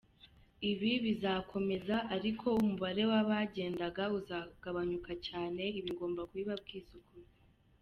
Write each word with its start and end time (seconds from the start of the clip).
Ibi 0.71 0.91
bizakomeza 1.05 1.95
ariko 2.15 2.45
umubare 2.61 3.03
w’abagendaga 3.11 4.03
uzagabanyuka 4.17 5.11
cyane, 5.27 5.61
ibi 5.79 5.89
ngomba 5.95 6.27
kubibabwiza 6.29 6.91
ukuri. 6.99 7.29